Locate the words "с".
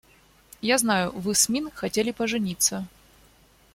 1.35-1.47